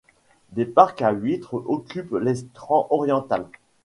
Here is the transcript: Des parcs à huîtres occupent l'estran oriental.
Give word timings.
Des 0.53 0.65
parcs 0.65 1.03
à 1.03 1.11
huîtres 1.11 1.53
occupent 1.67 2.15
l'estran 2.15 2.87
oriental. 2.89 3.45